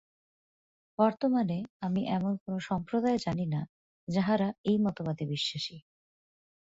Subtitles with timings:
[0.99, 3.61] বর্তমানে আমি এমন কোন সম্প্রদায় জানি না,
[4.07, 5.77] যাঁহারা এই মতবাদে বিশ্বাসী।